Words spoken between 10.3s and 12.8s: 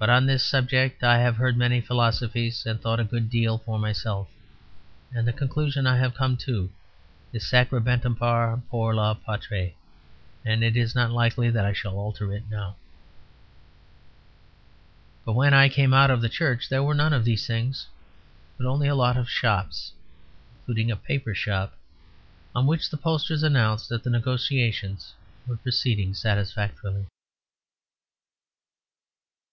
and it is not likely that I shall alter it now.